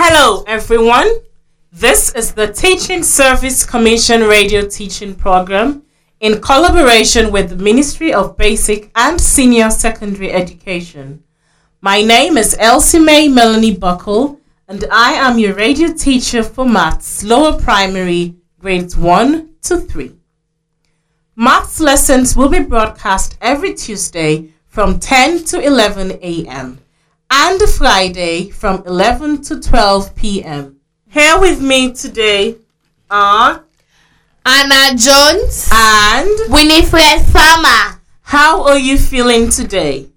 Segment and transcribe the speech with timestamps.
[0.00, 1.10] Hello, everyone.
[1.72, 5.82] This is the Teaching Service Commission radio teaching program
[6.20, 11.24] in collaboration with the Ministry of Basic and Senior Secondary Education.
[11.80, 17.24] My name is Elsie Mae Melanie Buckle, and I am your radio teacher for Maths
[17.24, 20.14] Lower Primary, grades 1 to 3.
[21.34, 26.78] Maths lessons will be broadcast every Tuesday from 10 to 11 a.m.
[27.30, 30.80] and Friday from 11 to 12 p.m.
[31.08, 32.56] Here with me today
[33.10, 33.64] are
[34.44, 38.00] Anna Jones and Winifred Farmer.
[38.22, 40.08] How are you feeling today?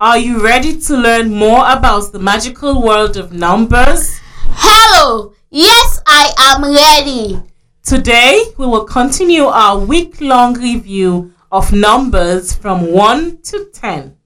[0.00, 4.18] Are you ready to learn more about the magical world of numbers?
[4.42, 5.34] Hello.
[5.50, 7.40] Yes, I am ready.
[7.82, 14.16] Today, we will continue our week long review of numbers from 1 to 10.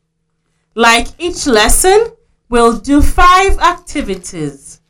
[0.78, 2.06] Like each lesson,
[2.48, 4.80] we'll do five activities.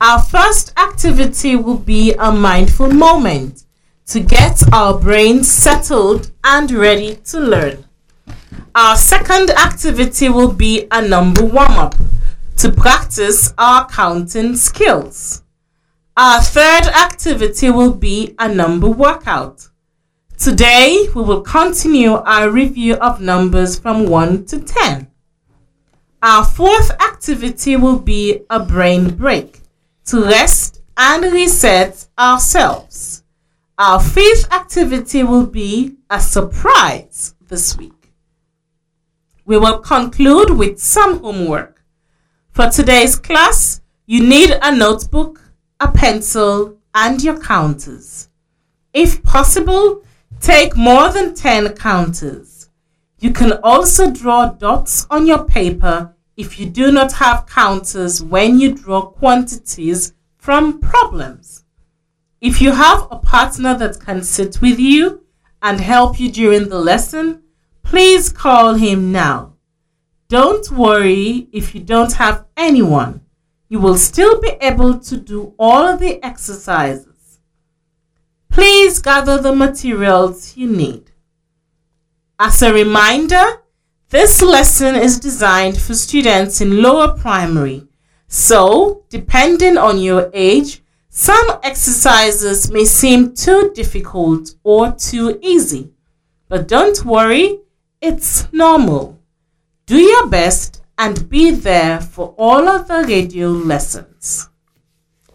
[0.00, 3.64] Our first activity will be a mindful moment
[4.06, 7.84] to get our brains settled and ready to learn.
[8.74, 11.94] Our second activity will be a number warm up
[12.56, 15.42] to practice our counting skills.
[16.16, 19.68] Our third activity will be a number workout.
[20.38, 25.10] Today, we will continue our review of numbers from 1 to 10.
[26.26, 29.60] Our fourth activity will be a brain break
[30.06, 33.24] to rest and reset ourselves.
[33.76, 38.14] Our fifth activity will be a surprise this week.
[39.44, 41.82] We will conclude with some homework.
[42.52, 45.42] For today's class, you need a notebook,
[45.78, 48.30] a pencil, and your counters.
[48.94, 50.02] If possible,
[50.40, 52.70] take more than 10 counters.
[53.18, 58.58] You can also draw dots on your paper if you do not have counters when
[58.58, 61.64] you draw quantities from problems.
[62.40, 65.24] If you have a partner that can sit with you
[65.62, 67.42] and help you during the lesson,
[67.82, 69.54] please call him now.
[70.28, 73.20] Don't worry if you don't have anyone.
[73.68, 77.38] You will still be able to do all of the exercises.
[78.50, 81.10] Please gather the materials you need.
[82.38, 83.62] As a reminder,
[84.14, 87.82] this lesson is designed for students in lower primary.
[88.28, 95.90] So, depending on your age, some exercises may seem too difficult or too easy.
[96.48, 97.58] But don't worry,
[98.00, 99.18] it's normal.
[99.86, 104.48] Do your best and be there for all of the radio lessons.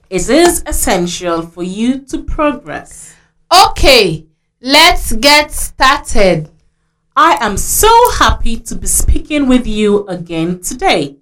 [0.10, 3.14] It is essential for you to progress.
[3.52, 4.26] Okay,
[4.62, 6.50] let's get started.
[7.22, 11.18] I am so happy to be speaking with you again today.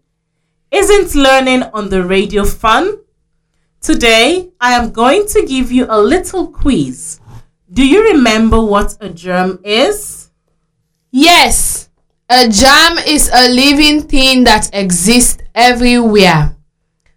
[0.69, 3.00] Isn't learning on the radio fun?
[3.81, 7.19] Today, I am going to give you a little quiz.
[7.74, 10.30] Do you remember what a germ is?
[11.09, 11.90] Yes,
[12.30, 16.56] a germ is a living thing that exists everywhere.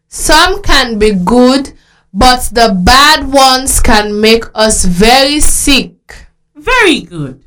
[0.08, 1.74] Some can be good,
[2.14, 6.16] but the bad ones can make us very sick.
[6.54, 7.44] Very good.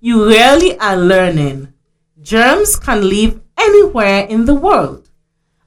[0.00, 1.72] You really are learning.
[2.22, 5.10] Germs can live anywhere in the world.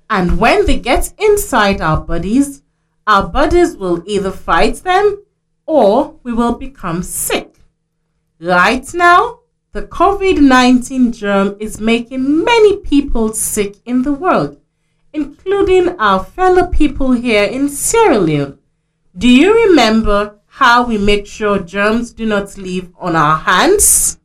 [0.10, 2.64] And when they get inside our bodies,
[3.06, 5.26] our bodies will either fight them
[5.66, 7.58] or we will become sick.
[8.40, 9.40] Right now,
[9.74, 14.62] the COVID 19 germ is making many people sick in the world,
[15.12, 18.60] including our fellow people here in Sierra Leone.
[19.18, 24.20] Do you remember how we make sure germs do not live on our hands?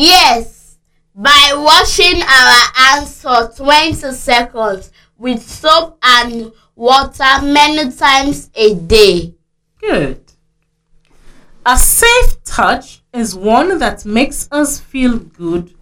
[0.00, 0.78] Yes,
[1.12, 9.34] by washing our hands for 20 seconds with soap and water many times a day.
[9.80, 10.22] Good.
[11.66, 15.74] A safe touch is one that makes us feel good,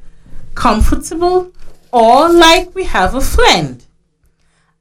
[0.55, 1.53] comfortable,
[1.93, 3.84] or like we have a friend.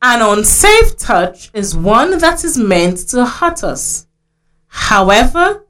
[0.01, 4.07] An unsafe touch is one that is meant to hurt us.
[4.68, 5.65] However,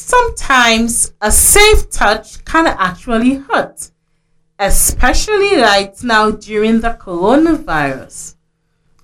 [0.00, 3.90] sometimes a safe touch can actually hurt,
[4.58, 8.36] especially right now during the coronavirus.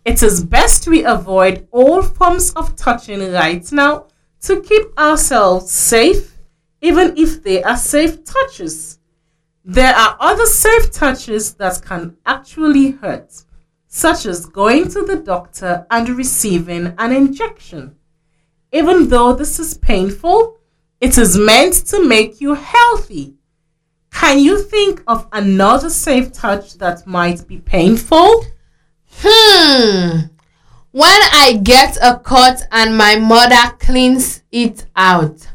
[0.04, 4.06] It is best we avoid all forms of touching right now
[4.42, 6.38] to keep ourselves safe,
[6.80, 8.98] even if they are safe touches.
[9.64, 13.44] There are other safe touches that can actually hurt,
[13.88, 17.96] such as going to the doctor and receiving an injection.
[18.72, 20.56] Even though this is painful,
[21.00, 23.34] it is meant to make you healthy.
[24.12, 28.44] Can you think of another safe touch that might be painful?
[29.18, 30.20] Hmm.
[30.90, 35.46] When I get a cut and my mother cleans it out.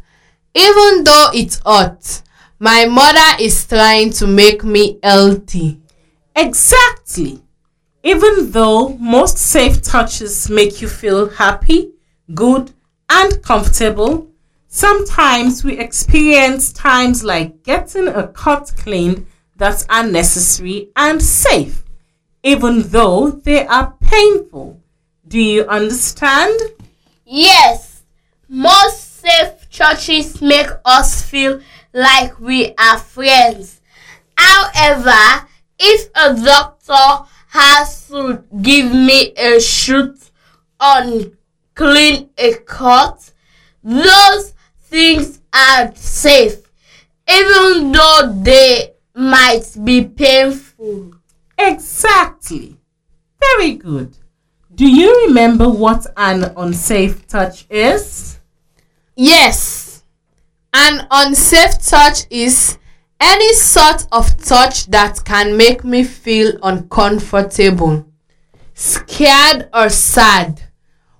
[0.53, 2.21] Even though it's hot,
[2.59, 5.79] my mother is trying to make me healthy.
[6.35, 7.41] Exactly.
[8.03, 11.93] Even though most safe touches make you feel happy,
[12.33, 12.71] good,
[13.09, 14.30] and comfortable,
[14.71, 19.27] sometimes we experience times like getting a cut cleaned
[19.57, 21.83] that's unnecessary and safe,
[22.41, 24.81] even though they are painful.
[25.27, 26.57] Do you understand?
[27.25, 28.03] Yes,
[28.47, 31.61] most safe churches make us feel
[31.93, 33.81] like we are friends.
[34.37, 35.47] However,
[35.77, 40.17] if a doctor has to give me a shoot
[40.79, 41.37] on
[41.75, 43.31] clean a cut,
[43.83, 44.53] those
[44.91, 46.69] things are safe,
[47.27, 51.13] even though they might be painful.
[51.57, 52.77] Exactly.
[53.39, 54.17] Very good.
[54.75, 58.39] Do you remember what an unsafe touch is?
[59.15, 60.03] Yes,
[60.73, 62.77] an unsafe touch is
[63.19, 68.05] any sort of touch that can make me feel uncomfortable,
[68.73, 70.61] scared, or sad.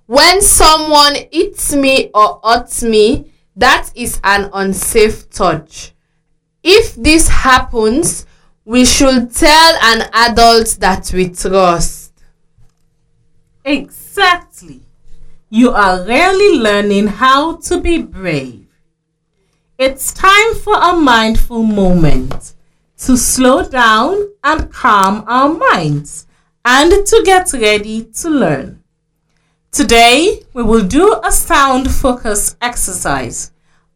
[0.08, 3.31] When someone hits me or hurts me,
[3.62, 5.94] that is an unsafe touch.
[6.64, 8.26] If this happens,
[8.66, 12.14] we should tell an adult that we trust.
[13.64, 14.82] Exactly.
[15.50, 18.68] You are really learning how to be brave.
[19.78, 22.54] It's time for a mindful moment
[23.00, 26.28] to slow down and calm our minds
[26.64, 28.84] and to get ready to learn.
[29.72, 33.51] Today, we will do a sound focus exercise.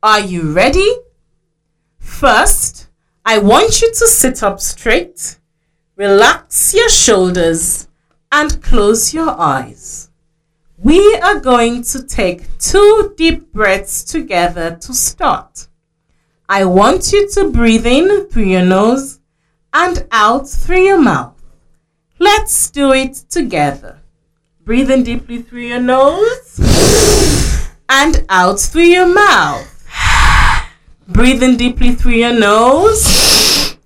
[0.06, 0.88] Are you ready?
[1.98, 2.90] First,
[3.26, 5.40] I want you to sit up straight,
[5.96, 7.88] relax your shoulders,
[8.32, 10.12] and close your eyes.
[10.78, 15.70] We are going to take two deep breaths together to start.
[16.48, 19.20] I want you to breathe in through your nose
[19.74, 21.42] and out through your mouth.
[22.20, 24.02] Let's do it together.
[24.64, 26.60] Breathe in deeply through your nose
[27.90, 29.72] and out through your mouth.
[31.08, 33.78] Breathe in deeply through your nose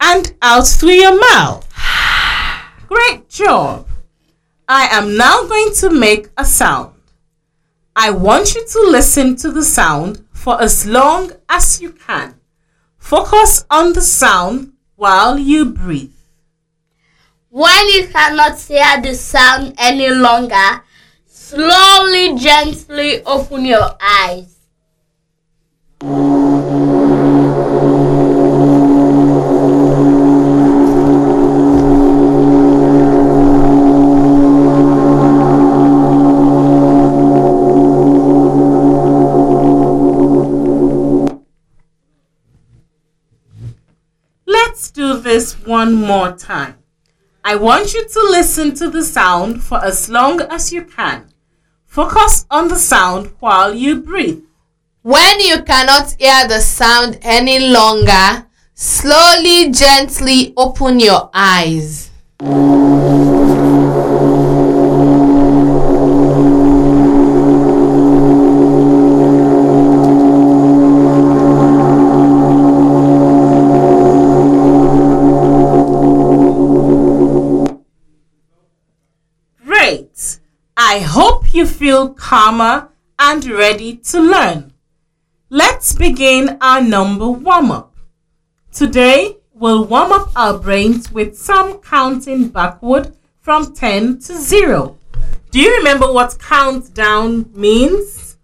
[0.00, 1.66] and out through your mouth.
[2.86, 3.86] Great job.
[4.68, 6.94] I am now going to make a sound.
[7.96, 12.38] I want you to listen to the sound for as long as you can.
[12.98, 16.12] Focus on the sound while you breathe.
[17.48, 20.82] When you cannot hear the sound any longer,
[21.26, 24.54] slowly, gently open your eyes.
[44.78, 46.76] Let's do this one more time.
[47.42, 51.26] I want you to listen to the sound for as long as you can.
[51.84, 54.44] Focus on the sound while you breathe.
[55.02, 62.12] When you cannot hear the sound any longer, slowly, gently open your eyes.
[80.98, 82.88] I hope you feel calmer
[83.20, 84.72] and ready to learn.
[85.48, 87.94] Let's begin our number warm up.
[88.72, 94.98] Today, we'll warm up our brains with some counting backward from 10 to 0.
[95.52, 98.36] Do you remember what countdown means?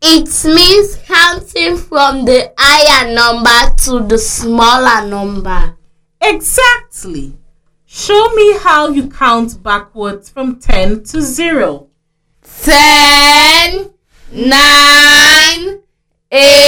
[0.00, 5.76] It means counting from the higher number to the smaller number.
[6.18, 7.37] Exactly.
[7.98, 11.88] Show me how you count backwards from 10 to 0.
[12.62, 13.90] 10,
[14.30, 15.82] 9,
[16.30, 16.67] 8,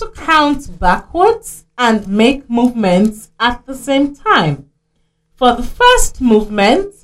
[0.00, 4.70] to count backwards and make movements at the same time.
[5.36, 6.94] For the first movement,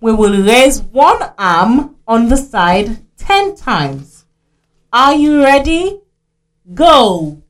[0.00, 4.24] we will raise one arm on the side 10 times.
[4.90, 6.00] Are you ready?
[6.72, 7.42] Go!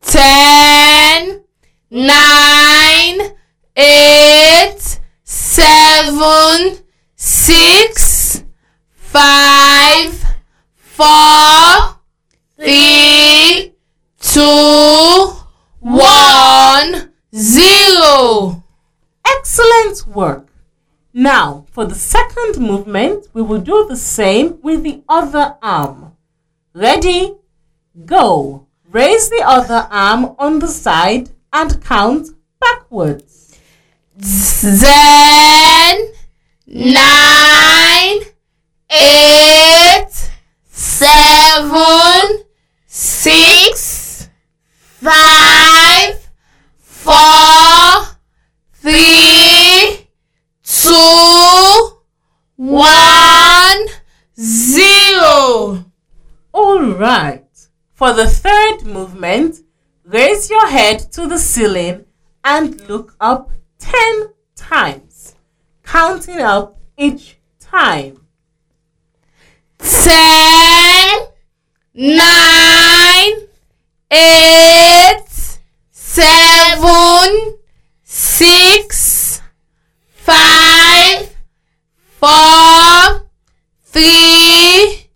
[0.00, 1.44] 10,
[1.90, 3.20] 9,
[3.76, 6.78] 8, 7,
[7.14, 8.44] 6,
[8.94, 10.24] 5,
[10.74, 11.99] 4,
[12.60, 13.74] three,
[14.20, 15.32] two,
[15.78, 18.62] one, zero.
[19.26, 20.46] Excellent work.
[21.14, 26.16] Now, for the second movement, we will do the same with the other arm.
[26.74, 27.34] Ready?
[28.04, 28.66] Go.
[28.90, 32.28] Raise the other arm on the side and count
[32.60, 33.58] backwards.
[34.62, 36.12] Then
[36.66, 38.20] nine,
[38.90, 40.30] eight,
[40.68, 42.44] seven,
[42.86, 44.28] six,
[44.82, 46.28] five,
[46.80, 48.16] four,
[48.74, 50.08] three,
[50.64, 52.02] two,
[52.56, 53.86] one,
[54.38, 55.84] zero.
[56.52, 57.46] All right.
[58.00, 59.56] For the third movement,
[60.06, 62.06] raise your head to the ceiling
[62.42, 65.34] and look up 10 times,
[65.84, 68.22] counting up each time.
[69.78, 71.26] ten,
[71.92, 73.32] nine,
[74.10, 75.58] eight,
[75.90, 77.58] seven,
[78.02, 79.42] six,
[80.14, 81.36] five,
[82.18, 83.28] four,
[83.84, 85.10] three,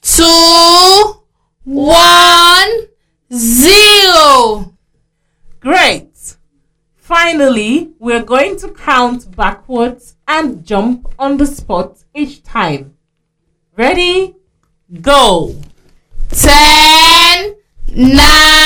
[0.00, 1.19] two,
[1.72, 2.88] one,
[3.32, 4.74] zero.
[5.60, 6.36] Great!
[6.96, 12.96] Finally, we're going to count backwards and jump on the spot each time.
[13.76, 14.36] Ready?
[15.00, 15.56] Go!
[16.30, 17.56] ten,
[17.88, 18.59] nine,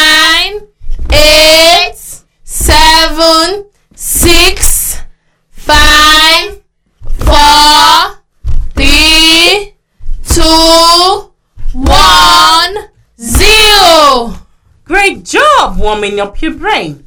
[14.95, 17.05] Great job warming up your brain.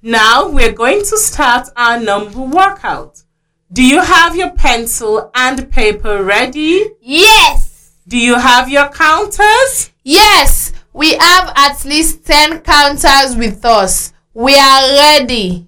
[0.00, 3.24] Now we're going to start our number workout.
[3.72, 6.84] Do you have your pencil and paper ready?
[7.00, 7.96] Yes.
[8.06, 9.90] Do you have your counters?
[10.04, 14.12] Yes, we have at least 10 counters with us.
[14.32, 15.66] We are ready.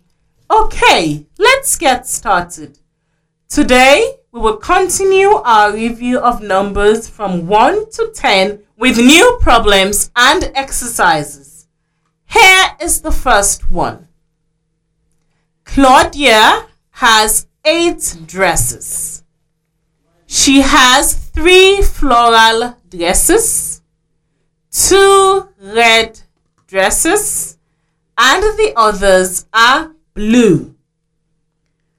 [0.48, 2.78] Okay, let's get started.
[3.48, 10.10] Today, we will continue our review of numbers from 1 to 10 with new problems
[10.16, 11.68] and exercises.
[12.24, 14.08] Here is the first one.
[15.64, 19.22] Claudia has eight dresses.
[20.26, 23.82] She has three floral dresses,
[24.70, 26.18] two red
[26.66, 27.58] dresses,
[28.16, 30.74] and the others are blue.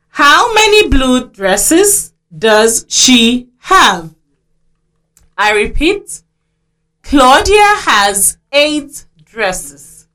[0.09, 4.13] How many blue dresses does she have?
[5.37, 6.23] I repeat,
[7.01, 10.07] Claudia has eight dresses.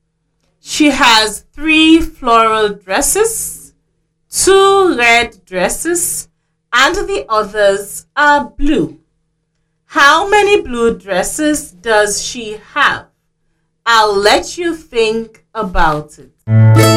[0.60, 3.74] She has three floral dresses,
[4.30, 6.28] two red dresses,
[6.72, 9.00] and the others are blue.
[9.86, 13.06] How many blue dresses does she have?
[13.86, 16.87] I'll let you think about it.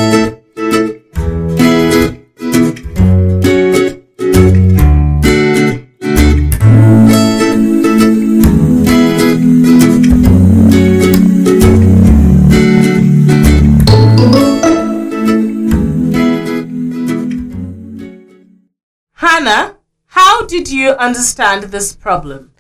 [21.01, 22.51] Understand this problem?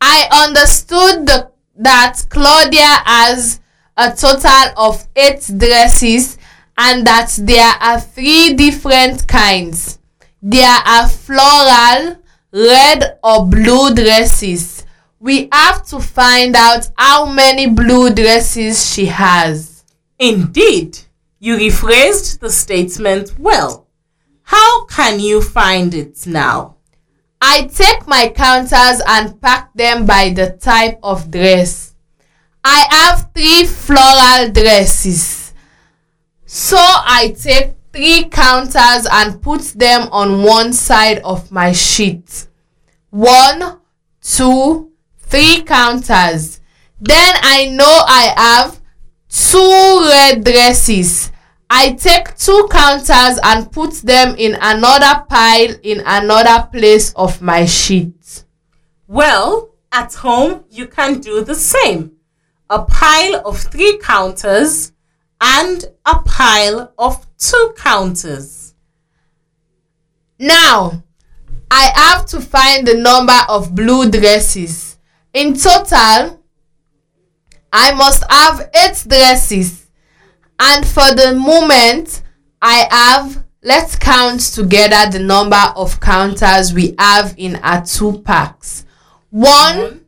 [0.00, 3.60] I understood the, that Claudia has
[3.96, 6.38] a total of eight dresses
[6.76, 9.98] and that there are three different kinds.
[10.42, 12.16] There are floral,
[12.52, 14.84] red, or blue dresses.
[15.20, 19.84] We have to find out how many blue dresses she has.
[20.18, 20.98] Indeed,
[21.38, 23.86] you rephrased the statement well.
[24.42, 26.76] How can you find it now?
[27.44, 31.92] I take my counters and pack them by the type of dress.
[32.62, 35.52] I have three floral dresses.
[36.46, 42.46] So I take three counters and put them on one side of my sheet.
[43.10, 43.80] One,
[44.20, 46.60] two, three counters.
[47.00, 48.80] Then I know I have
[49.28, 51.31] two red dresses.
[51.74, 57.64] I take two counters and put them in another pile in another place of my
[57.64, 58.44] sheet.
[59.08, 62.12] Well, at home you can do the same.
[62.68, 64.92] A pile of three counters
[65.40, 68.74] and a pile of two counters.
[70.38, 71.02] Now,
[71.70, 74.98] I have to find the number of blue dresses.
[75.32, 76.38] In total,
[77.72, 79.81] I must have eight dresses.
[80.64, 82.22] And for the moment,
[82.62, 88.86] I have, let's count together the number of counters we have in our two packs.
[89.30, 90.04] One,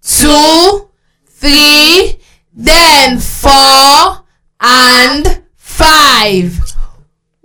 [0.00, 0.90] two,
[1.26, 2.18] three,
[2.52, 4.24] then four
[4.60, 6.58] and five.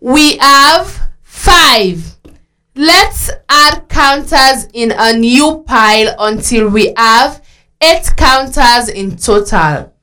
[0.01, 2.17] We have five.
[2.73, 7.43] Let's add counters in a new pile until we have
[7.79, 9.93] eight counters in total.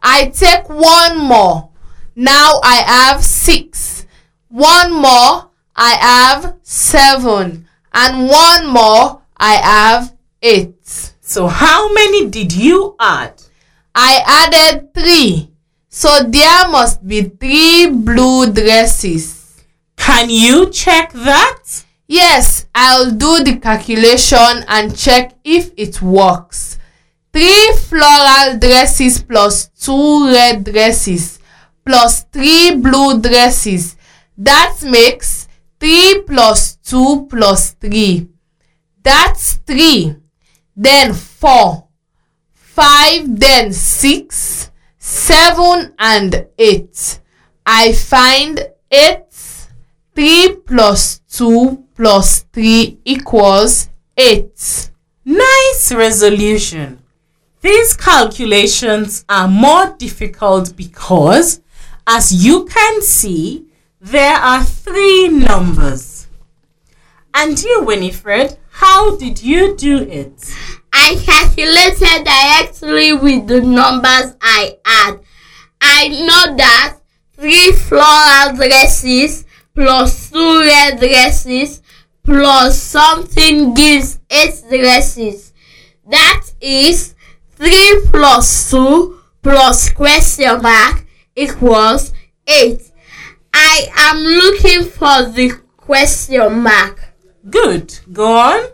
[0.00, 1.70] I take one more.
[2.16, 4.06] Now I have six.
[4.48, 7.66] One more, I have seven.
[7.92, 11.14] And one more, I have eight.
[11.20, 13.42] So how many did you add?
[13.94, 15.50] I added three.
[15.88, 19.64] So there must be three blue dresses.
[19.96, 21.84] Can you check that?
[22.06, 26.78] Yes, I'll do the calculation and check if it works.
[27.32, 31.40] Three floral dresses plus two red dresses
[31.84, 33.96] plus three blue dresses.
[34.36, 35.48] That makes
[35.78, 38.28] three plus two plus three.
[39.02, 40.16] That's three.
[40.76, 41.88] Then four.
[42.52, 47.20] Five, then six, seven, and eight.
[47.64, 48.60] I find
[48.90, 49.20] eight.
[50.14, 54.90] Three plus two plus three equals eight.
[55.24, 57.02] Nice resolution.
[57.60, 61.60] These calculations are more difficult because,
[62.06, 63.66] as you can see,
[64.00, 66.28] there are three numbers.
[67.32, 70.54] And you, Winifred, how did you do it?
[70.92, 75.20] I calculated directly with the numbers I had.
[75.80, 76.98] I know that
[77.32, 79.44] three floral dresses
[79.74, 81.82] plus two red dresses
[82.22, 85.52] plus something gives eight dresses.
[86.08, 87.14] That is
[87.52, 91.03] three plus two plus question mark
[91.36, 92.12] equals
[92.46, 92.90] eight.
[93.52, 97.00] I am looking for the question mark.
[97.48, 97.98] Good.
[98.12, 98.64] Go on.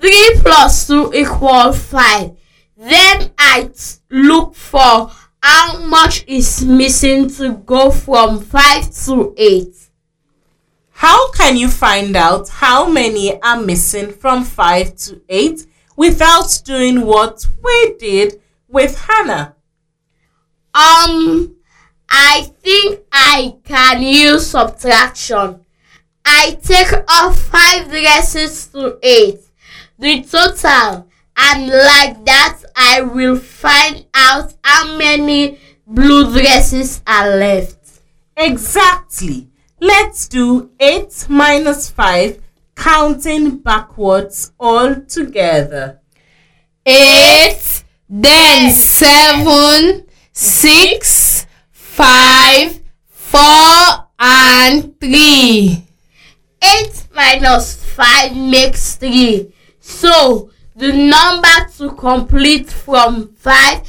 [0.00, 2.36] 3 plus 2 equals 5.
[2.76, 3.70] Then I
[4.10, 5.10] look for
[5.42, 9.74] how much is missing to go from 5 to 8.
[10.90, 17.06] How can you find out how many are missing from 5 to 8 without doing
[17.06, 19.56] what we did with Hannah?
[20.74, 21.56] Um,
[22.08, 25.64] I think I can use subtraction.
[26.24, 29.40] I take off 5 dresses to 8.
[29.98, 31.08] The total.
[31.36, 38.00] And like that, I will find out how many blue dresses are left.
[38.36, 39.48] Exactly.
[39.80, 42.40] Let's do 8 minus 5,
[42.76, 46.00] counting backwards all together.
[46.86, 55.86] Eight, then seven, six, five, four, and three.
[56.62, 59.52] 8 minus 5 makes 3.
[59.80, 63.82] So, the number to complete from 5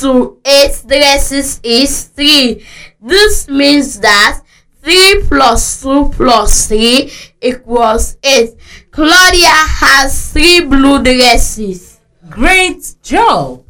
[0.00, 2.64] to 8 dresses is 3.
[3.02, 4.42] This means that
[4.82, 7.10] 3 plus 2 plus 3
[7.42, 8.54] equals 8.
[8.90, 11.98] Claudia has 3 blue dresses.
[12.28, 13.64] Great job!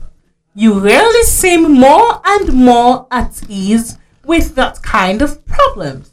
[0.54, 6.10] You really seem more and more at ease with that kind of problems.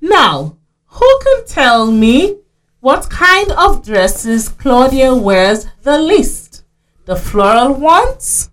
[0.00, 2.38] Now, who can tell me
[2.80, 6.64] what kind of dresses Claudia wears the least?
[7.04, 8.50] The floral ones,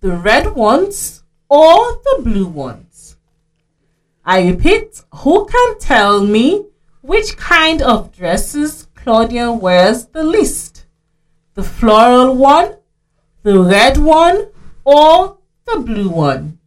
[0.00, 3.16] the red ones, or the blue ones?
[4.24, 6.66] I repeat, who can tell me
[7.02, 10.86] which kind of dresses Claudia wears the least?
[11.54, 12.76] The floral one,
[13.42, 14.48] the red one,
[14.84, 16.58] or the blue one?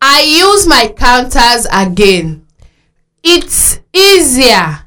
[0.00, 2.46] I use my counters again.
[3.22, 4.86] It's easier.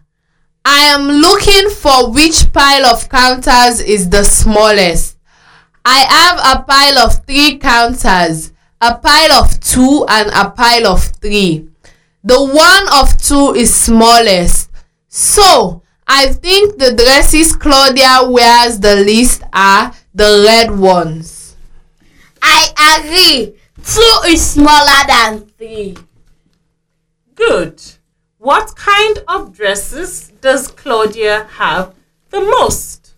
[0.65, 5.17] I am looking for which pile of counters is the smallest.
[5.83, 11.03] I have a pile of three counters, a pile of two, and a pile of
[11.03, 11.67] three.
[12.23, 14.69] The one of two is smallest.
[15.07, 21.55] So, I think the dresses Claudia wears the least are the red ones.
[22.41, 23.55] I agree.
[23.86, 25.95] 2 is smaller than 3.
[27.36, 27.82] Good.
[28.38, 31.95] What kind of dresses does Claudia have
[32.32, 33.15] the most?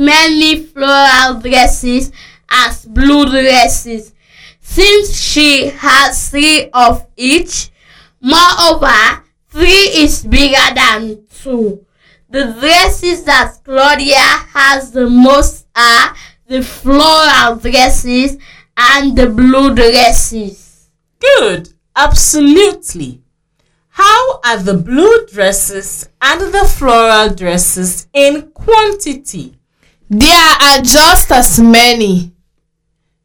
[0.00, 2.10] Many floral dresses
[2.50, 4.12] as blue dresses
[4.60, 7.70] since she has three of each.
[8.20, 11.86] Moreover, three is bigger than two.
[12.28, 16.14] The dresses that Claudia has the most are
[16.46, 18.38] the floral dresses
[18.76, 20.88] and the blue dresses.
[21.18, 23.22] Good, absolutely.
[23.88, 29.59] How are the blue dresses and the floral dresses in quantity?
[30.12, 32.32] There are just as many.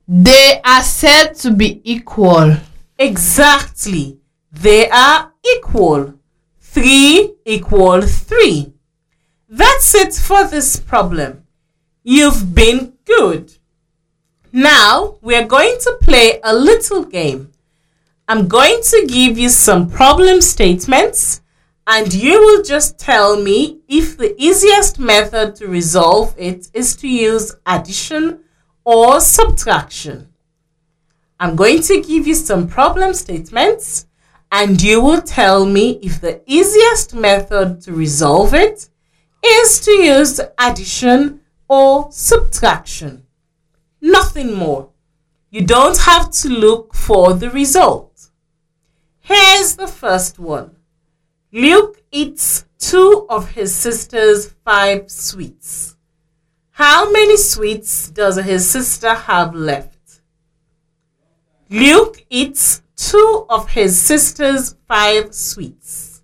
[0.08, 2.58] They are said to be equal.
[3.00, 4.20] Exactly.
[4.52, 6.14] They are equal.
[6.62, 8.72] 3 equal 3.
[9.50, 11.48] That's it for this problem.
[12.04, 13.52] You've been good.
[14.54, 17.52] Now we're going to play a little game.
[18.28, 21.42] I'm going to give you some problem statements
[21.88, 27.08] and you will just tell me if the easiest method to resolve it is to
[27.08, 28.40] use addition
[28.84, 30.30] or subtraction.
[31.40, 34.08] I'm going to give you some problem statements
[34.52, 38.90] and you will tell me if the easiest method to resolve it
[39.44, 43.26] is to use addition or subtraction.
[44.02, 44.90] Nothing more.
[45.52, 48.30] You don't have to look for the result.
[49.20, 50.75] Here's the first one.
[51.56, 55.96] Luke eats two of his sister's five sweets.
[56.72, 60.20] How many sweets does his sister have left?
[61.70, 66.24] Luke eats two of his sister's five sweets.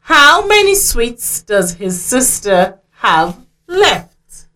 [0.00, 4.48] How many sweets does his sister have left?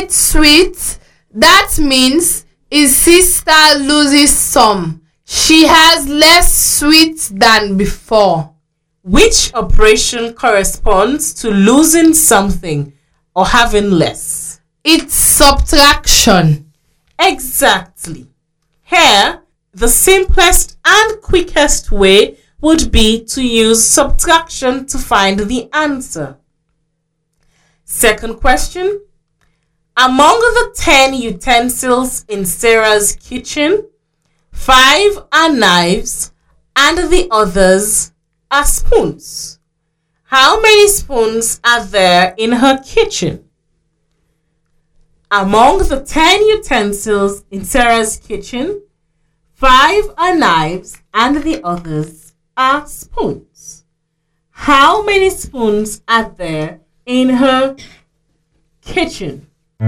[0.00, 0.98] Eats sweets.
[1.32, 5.02] That means his sister loses some.
[5.26, 8.54] She has less sweets than before.
[9.02, 12.92] Which operation corresponds to losing something
[13.34, 14.60] or having less?
[14.84, 16.72] It's subtraction.
[17.18, 18.26] Exactly.
[18.82, 26.38] Here, the simplest and quickest way would be to use subtraction to find the answer.
[27.84, 29.02] Second question.
[29.96, 33.88] Among the 10 utensils in Sarah's kitchen,
[34.52, 36.32] five are knives
[36.76, 38.12] and the others
[38.50, 39.58] are spoons.
[40.24, 43.44] How many spoons are there in her kitchen?
[45.30, 48.82] Among the 10 utensils in Sarah's kitchen,
[49.52, 53.84] five are knives and the others are spoons.
[54.50, 57.76] How many spoons are there in her
[58.80, 59.49] kitchen?
[59.82, 59.86] I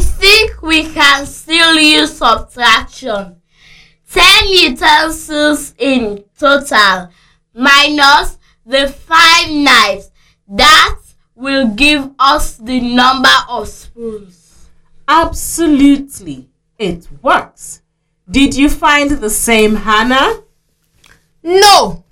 [0.00, 3.42] think we can still use subtraction.
[4.08, 7.10] 10 utensils in total
[7.52, 8.37] minus
[8.68, 10.10] the 5 knives.
[10.46, 10.98] That
[11.34, 14.68] will give us the number of spoons.
[15.08, 17.82] Absolutely, it works.
[18.30, 20.42] Did you find the same Hannah?
[21.42, 22.04] No,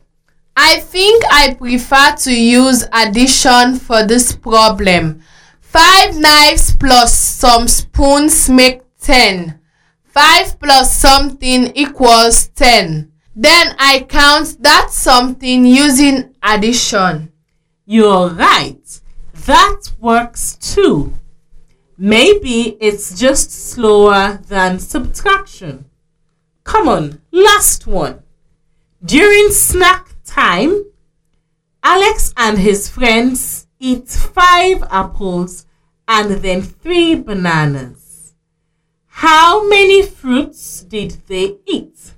[0.56, 5.20] I think I prefer to use addition for this problem.
[5.60, 9.60] 5 knives plus some spoons make 10.
[10.04, 13.12] 5 plus something equals 10.
[13.38, 17.32] Then I count that something using addition.
[17.84, 19.00] You're right.
[19.44, 21.12] That works too.
[21.98, 25.84] Maybe it's just slower than subtraction.
[26.64, 28.22] Come on, last one.
[29.04, 30.84] During snack time,
[31.82, 35.66] Alex and his friends eat five apples
[36.08, 38.34] and then three bananas.
[39.06, 42.15] How many fruits did they eat?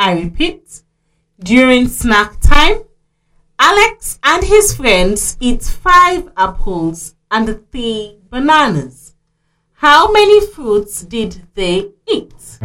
[0.00, 0.82] I repeat,
[1.40, 2.84] during snack time,
[3.58, 9.16] Alex and his friends eat five apples and three bananas.
[9.72, 12.58] How many fruits did they eat?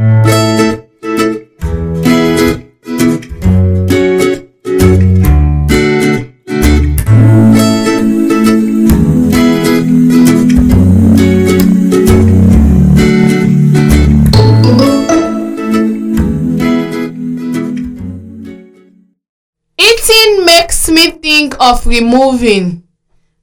[21.63, 22.83] Of removing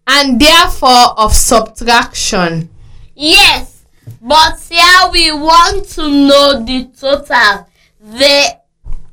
[0.06, 2.68] and therefore of subtraction.
[3.14, 3.86] Yes,
[4.20, 7.66] but here we want to know the total,
[8.00, 8.58] the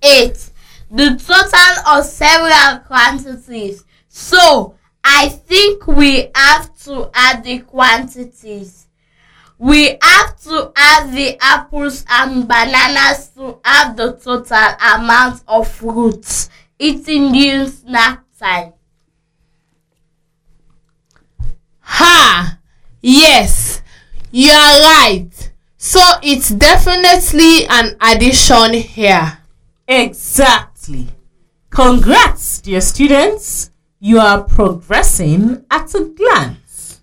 [0.01, 0.49] 8,
[0.91, 3.83] the total of several quantities.
[4.09, 8.87] So, I think we have to add the quantities.
[9.57, 16.49] We have to add the apples and bananas to have the total amount of fruits
[16.77, 18.73] eaten during snack time.
[21.89, 22.59] Ha!
[23.01, 23.81] Yes,
[24.31, 25.51] you are right.
[25.77, 29.37] So it's definitely an addition here.
[29.87, 31.07] Exactly.
[31.69, 33.71] Congrats, dear students.
[33.99, 37.01] You are progressing at a glance.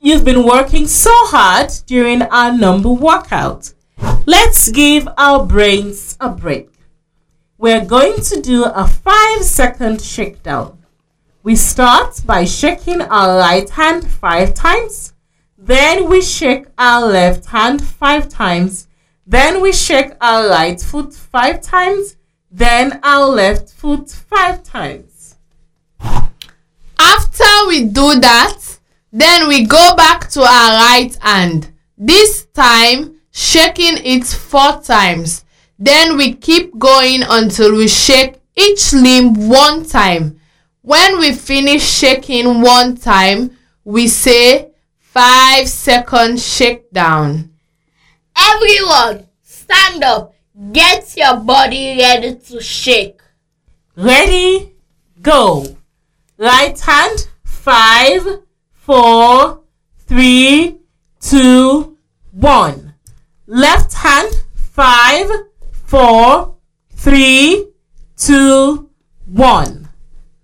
[0.00, 3.74] You've been working so hard during our number workout.
[4.24, 6.70] Let's give our brains a break.
[7.58, 10.78] We're going to do a 5 second shakedown.
[11.46, 15.12] We start by shaking our right hand 5 times.
[15.56, 18.88] Then we shake our left hand 5 times.
[19.24, 22.16] Then we shake our right foot 5 times.
[22.50, 25.36] Then our left foot 5 times.
[26.98, 28.80] After we do that,
[29.12, 31.70] then we go back to our right hand.
[31.96, 35.44] This time, shaking it four times.
[35.78, 40.40] Then we keep going until we shake each limb one time.
[40.86, 44.70] When we finish shaking one time, we say
[45.00, 47.50] five 5 second shakedown.
[48.38, 50.32] Everyone, stand up.
[50.70, 53.20] Get your body ready to shake.
[53.96, 54.76] Ready?
[55.20, 55.76] Go.
[56.38, 58.22] Right hand, five,
[58.70, 59.62] four,
[60.06, 60.78] three,
[61.18, 61.98] two,
[62.30, 62.94] one.
[63.48, 65.26] Left hand, five,
[65.72, 66.54] four,
[66.92, 67.72] three,
[68.16, 68.88] two,
[69.24, 69.85] one.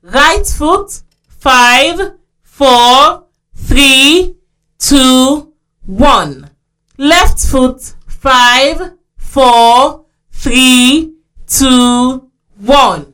[0.03, 4.35] Right foot, five, four, three,
[4.79, 5.53] two,
[5.87, 6.51] one.
[6.99, 11.15] Left foot, five, four, three,
[11.47, 13.13] two, one.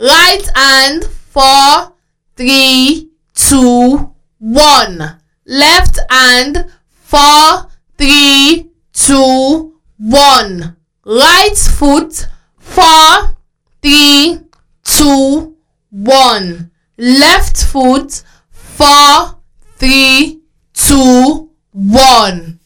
[0.00, 1.92] Right hand, four,
[2.34, 5.20] three, two, one.
[5.46, 10.76] Left hand, four, three, two, one.
[11.04, 12.26] Right foot,
[12.58, 13.36] four,
[13.80, 14.40] three,
[14.82, 15.55] two,
[15.96, 16.70] one.
[16.98, 19.38] Left foot, four,
[19.76, 20.40] three,
[20.74, 22.60] two, one.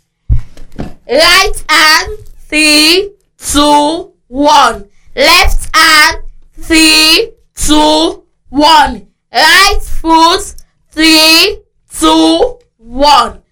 [1.08, 4.88] Right hand, three, two, one.
[5.14, 6.18] Left hand,
[6.54, 9.08] three, two, one.
[9.32, 10.54] Right foot,
[10.90, 13.42] three, two, one.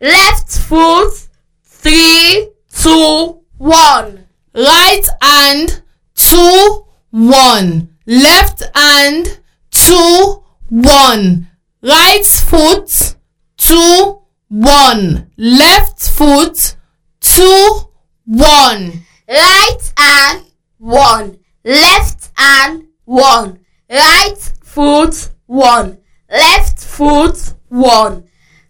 [0.00, 1.28] Left foot,
[1.64, 4.26] three, two, one.
[4.54, 5.82] Right hand,
[6.14, 7.97] two, one.
[8.10, 9.38] Left hand,
[9.70, 11.50] two, one.
[11.82, 13.16] Right foot,
[13.58, 15.30] two, one.
[15.36, 16.76] Left foot,
[17.20, 17.80] two,
[18.24, 19.04] one.
[19.28, 20.46] Right hand,
[20.78, 21.38] one.
[21.62, 23.58] Left hand, one.
[23.90, 25.98] Right foot, one.
[26.30, 28.24] Left foot, one.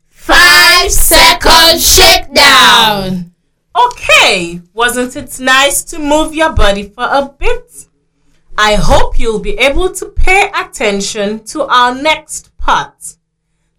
[0.09, 3.33] Five second shakedown.
[3.77, 7.88] Okay, wasn't it nice to move your body for a bit?
[8.61, 13.15] I hope you'll be able to pay attention to our next part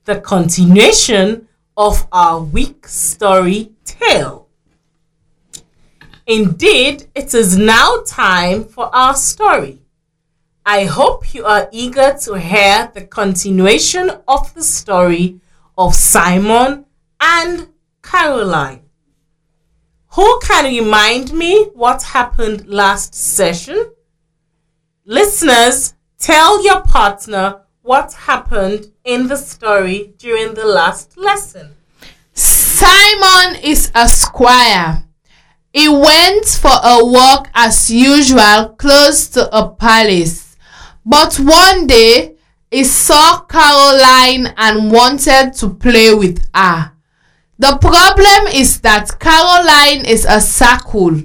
[0.06, 4.48] the continuation of our week story tale.
[6.26, 9.82] Indeed, it is now time for our story.
[10.66, 15.42] I hope you are eager to hear the continuation of the story
[15.78, 16.86] of Simon
[17.20, 17.68] and
[18.02, 18.84] Caroline.
[20.12, 23.92] Who can remind me what happened last session?
[25.12, 31.72] Listeners, tell your partner what happened in the story during the last lesson.
[32.34, 35.04] Simon is a squire.
[35.74, 40.56] He went for a walk as usual close to a palace.
[41.04, 42.36] But one day
[42.70, 46.92] he saw Caroline and wanted to play with her.
[47.58, 51.20] The problem is that Caroline is a circle,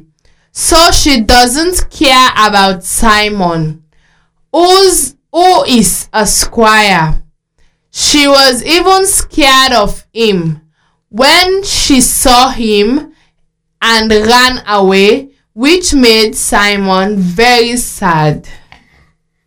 [0.56, 3.82] so she doesn't care about Simon,
[4.52, 7.24] who's, who is a squire.
[7.90, 10.60] She was even scared of him
[11.08, 13.14] when she saw him
[13.82, 18.48] and ran away, which made Simon very sad.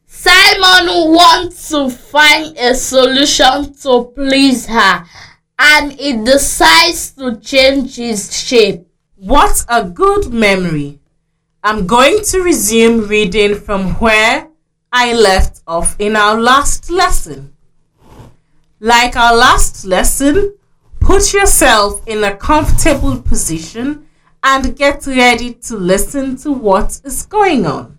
[0.06, 5.06] Simon wants to find a solution to please her
[5.58, 8.87] and he decides to change his shape.
[9.19, 10.99] What a good memory!
[11.63, 14.49] I'm going to resume reading from where
[14.93, 17.56] I left off in our last lesson.
[18.80, 20.56] Like our last lesson,
[20.99, 24.08] put yourself in a comfortable position
[24.43, 27.97] and get ready to listen to what is going on.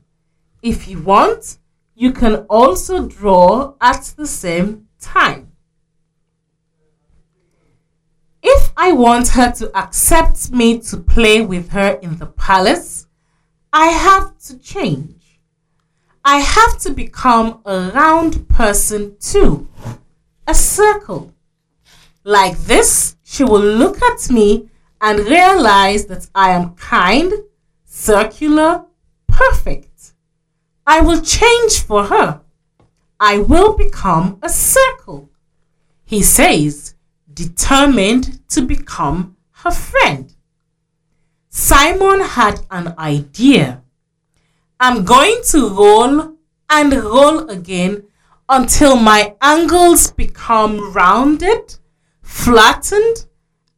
[0.63, 1.59] If you want,
[1.97, 5.48] you can also draw at the same time.
[8.51, 13.07] If I want her to accept me to play with her in the palace,
[13.75, 15.39] I have to change.
[16.25, 19.69] I have to become a round person too,
[20.47, 21.35] a circle.
[22.25, 27.31] Like this, she will look at me and realize that I am kind,
[27.85, 28.87] circular,
[29.27, 30.15] perfect.
[30.87, 32.41] I will change for her.
[33.21, 35.29] I will become a circle.
[36.07, 36.95] He says,
[37.39, 40.35] determined to become her friend.
[41.49, 43.83] Simon had an idea.
[44.81, 46.35] I'm going to roll
[46.69, 48.03] and roll again
[48.49, 51.77] until my angles become rounded,
[52.23, 53.27] flattened,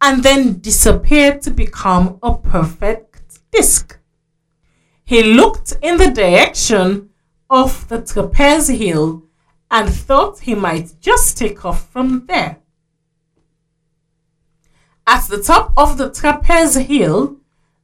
[0.00, 3.98] and then disappear to become a perfect disc.
[5.04, 7.10] He looked in the direction
[7.50, 9.24] of the trapeze hill
[9.70, 12.59] and thought he might just take off from there.
[15.10, 17.38] At the top of the trapeze hill,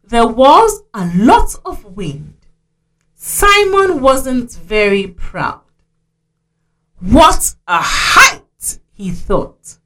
[0.04, 2.36] there was a lot of wind.
[3.16, 5.62] Simon wasn't very proud.
[7.00, 9.78] What a height, he thought.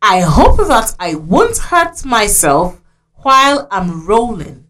[0.00, 2.80] I hope that I won't hurt myself
[3.16, 4.66] while I'm rolling.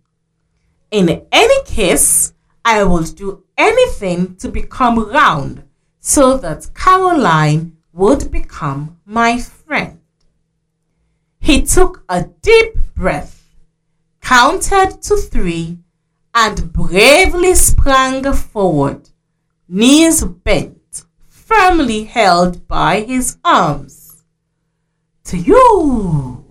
[0.91, 2.33] In any case,
[2.65, 5.63] I will do anything to become round
[6.01, 10.00] so that Caroline would become my friend.
[11.41, 13.43] He took a deep breath,
[14.21, 15.79] counted to three,
[16.35, 19.09] and bravely sprang forward,
[19.67, 24.23] knees bent, firmly held by his arms.
[25.25, 26.45] To you!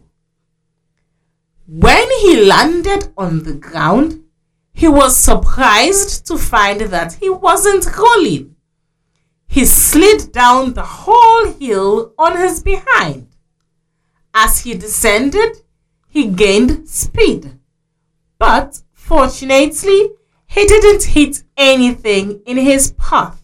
[1.67, 4.23] When he landed on the ground,
[4.73, 8.56] he was surprised to find that he wasn't rolling.
[9.47, 13.29] He slid down the whole hill on his behind.
[14.34, 15.62] As he descended,
[16.08, 17.60] he gained speed.
[18.38, 20.12] But fortunately,
[20.48, 23.44] he didn't hit anything in his path.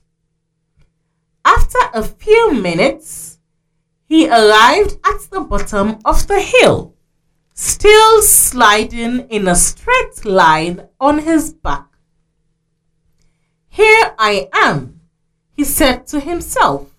[1.44, 3.40] After a few minutes,
[4.08, 6.96] he arrived at the bottom of the hill,
[7.54, 11.88] still sliding in a straight line on his back.
[13.70, 15.02] Here I am,
[15.52, 16.90] he said to himself,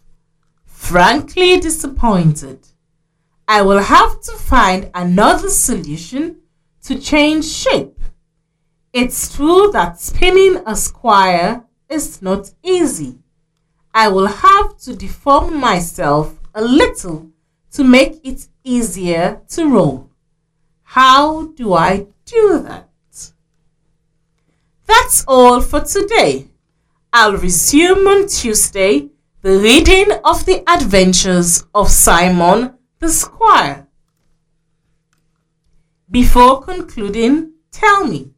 [0.64, 2.68] frankly disappointed.
[3.48, 6.40] I will have to find another solution
[6.82, 8.00] to change shape.
[8.92, 13.18] It's true that spinning a square is not easy.
[13.94, 17.30] I will have to deform myself a little
[17.72, 20.10] to make it easier to roll.
[20.82, 22.88] How do I do that?
[24.86, 26.48] That's all for today.
[27.12, 29.08] I'll resume on Tuesday
[29.42, 33.86] the reading of the adventures of Simon the Squire.
[36.10, 38.30] Before concluding, tell me,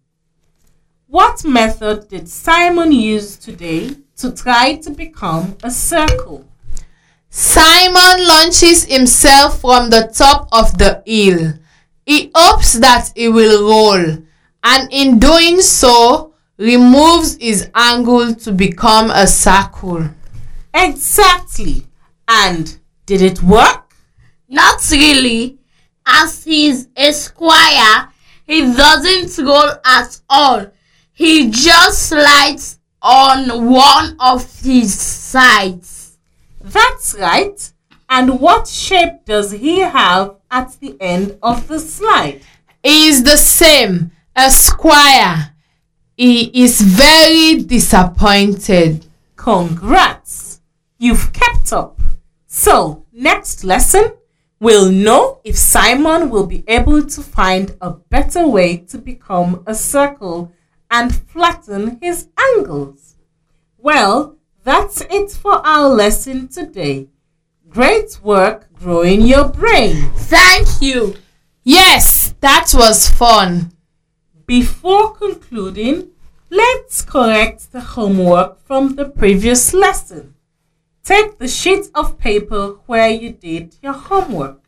[1.07, 6.45] what method did Simon use today to try to become a circle?
[7.31, 11.55] Simon launches himself from the top of the hill.
[12.05, 14.19] He hopes that he will roll,
[14.65, 20.09] and in doing so, removes his angle to become a circle.
[20.75, 21.87] Exactly.
[22.27, 23.78] And did it work?
[24.49, 25.59] Not really.
[26.07, 28.09] As he's a squire,
[28.47, 30.67] he doesn't roll at all.
[31.13, 36.19] He just slides on one of his sides.
[36.61, 37.73] That's right.
[38.09, 42.41] And what shape does he have at the end of the slide?
[42.83, 45.55] He is the same, a squire.
[46.17, 49.05] He is very disappointed.
[49.37, 50.61] Congrats!
[50.99, 52.01] You've kept up.
[52.47, 54.15] So, next lesson,
[54.61, 59.75] we'll know if Simon will be able to find a better way to become a
[59.75, 60.53] circle
[60.91, 63.17] and flatten his angles.
[63.77, 67.09] Well, that's it for our lesson today.
[67.69, 70.11] Great work growing your brain.
[70.15, 71.15] Thank you.
[71.63, 73.73] Yes, that was fun.
[74.47, 76.09] Before concluding,
[76.51, 80.35] let's correct the homework from the previous lesson.
[81.09, 84.61] Take the sheet of paper where you did your homework.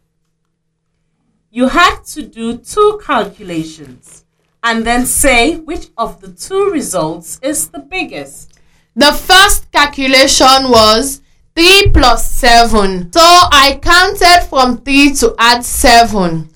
[1.51, 4.25] You had to do two calculations
[4.63, 8.59] and then say which of the two results is the biggest.
[8.97, 11.21] The first calculation was
[11.57, 13.13] 3 plus 7.
[13.13, 16.49] So I counted from 3 to add 7.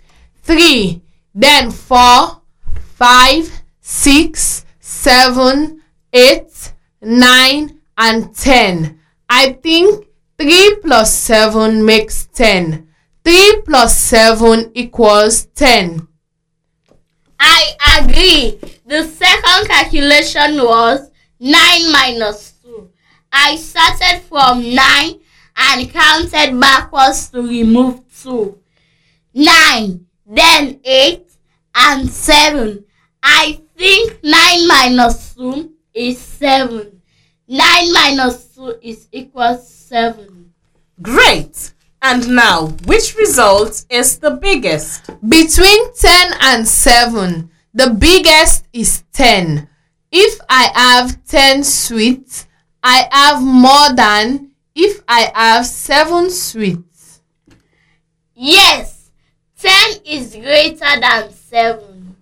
[0.45, 1.03] 3,
[1.35, 2.41] then 4,
[2.95, 6.73] 5, 6, 7, 8,
[7.03, 9.01] 9, and 10.
[9.37, 10.07] I think
[10.39, 12.87] 3 plus 7 makes 10.
[13.25, 16.07] 3 plus 7 equals 10.
[17.41, 17.63] I
[17.99, 18.61] agree.
[18.87, 21.11] The second calculation was
[21.41, 22.89] 9 minus 2.
[23.33, 25.21] I started from 9
[25.57, 28.57] and counted backwards to remove 2.
[29.35, 31.27] 9, then 8
[31.75, 32.85] and 7.
[33.21, 36.94] I think 9 minus 2 is 7.
[37.47, 40.53] 9 minus 2 is equal 7.
[41.03, 41.73] Great!
[42.01, 45.11] And now, which result is the biggest?
[45.27, 49.69] Between 10 and 7, the biggest is 10.
[50.11, 52.47] If I have 10 sweets,
[52.83, 57.21] I have more than if I have 7 sweets.
[58.35, 59.11] Yes,
[59.59, 62.17] 10 is greater than 7.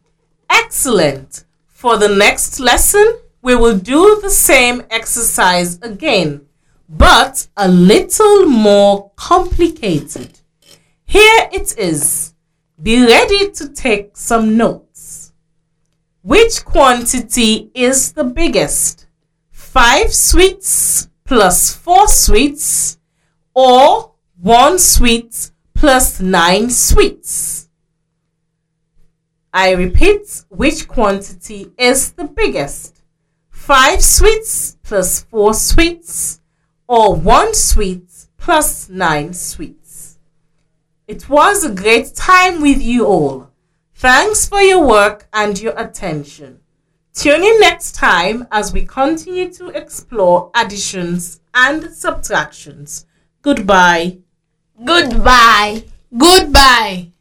[0.51, 1.45] Excellent!
[1.69, 6.47] For the next lesson, we will do the same exercise again
[6.89, 10.39] but a little more complicated.
[11.05, 12.35] Here it is.
[12.81, 15.33] Be ready to take some notes.
[16.23, 19.07] Which quantity is the biggest?
[19.51, 22.99] 5 sweets plus 4 sweets
[23.55, 27.69] or 1 sweet plus 9 sweets?
[29.55, 32.92] I repeat, which quantity is the biggest?
[33.63, 36.41] 5 sweets plus 4 sweets
[36.89, 40.19] or one sweet plus nine sweets.
[41.07, 43.51] It was a great time with you all.
[43.95, 46.59] Thanks for your work and your attention.
[47.15, 53.07] Tune in next time as we continue to explore additions and subtractions.
[53.43, 54.19] Goodbye.
[54.85, 55.85] Goodbye.
[56.19, 57.13] Goodbye.